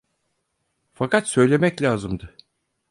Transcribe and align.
Fakat 0.93 1.27
söylemek 1.27 1.81
lazımdı… 1.81 2.35